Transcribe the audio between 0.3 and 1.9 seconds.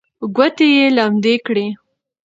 ګوتې یې لمدې کړې.